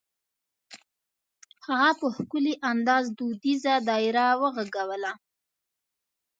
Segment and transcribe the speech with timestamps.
[1.67, 5.11] هغه په ښکلي انداز دودیزه دایره وغږوله.